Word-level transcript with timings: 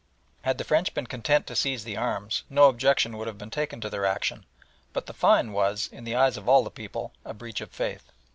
Had 0.41 0.57
the 0.57 0.63
French 0.63 0.95
been 0.95 1.05
content 1.05 1.45
to 1.45 1.55
seize 1.55 1.83
the 1.83 1.95
arms 1.95 2.41
no 2.49 2.69
objection 2.69 3.17
would 3.17 3.27
have 3.27 3.37
been 3.37 3.51
taken 3.51 3.79
to 3.81 3.87
their 3.91 4.03
action, 4.07 4.47
but 4.93 5.05
the 5.05 5.13
fine 5.13 5.53
was, 5.53 5.87
in 5.91 6.05
the 6.05 6.15
eyes 6.15 6.37
of 6.37 6.49
all 6.49 6.63
the 6.63 6.71
people, 6.71 7.11
a 7.23 7.35
breach 7.35 7.61
of 7.61 7.69
faith. 7.69 8.11